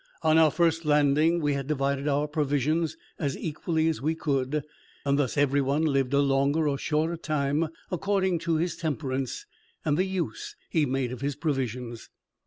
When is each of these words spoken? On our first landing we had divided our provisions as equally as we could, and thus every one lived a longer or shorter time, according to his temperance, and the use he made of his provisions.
On 0.23 0.35
our 0.39 0.49
first 0.49 0.83
landing 0.83 1.41
we 1.41 1.53
had 1.53 1.67
divided 1.67 2.07
our 2.07 2.27
provisions 2.27 2.97
as 3.19 3.37
equally 3.37 3.87
as 3.87 4.01
we 4.01 4.15
could, 4.15 4.63
and 5.05 5.19
thus 5.19 5.37
every 5.37 5.61
one 5.61 5.83
lived 5.83 6.11
a 6.15 6.21
longer 6.21 6.67
or 6.67 6.79
shorter 6.79 7.15
time, 7.17 7.67
according 7.91 8.39
to 8.39 8.55
his 8.55 8.75
temperance, 8.75 9.45
and 9.85 9.99
the 9.99 10.05
use 10.05 10.55
he 10.71 10.87
made 10.87 11.11
of 11.11 11.21
his 11.21 11.35
provisions. 11.35 12.09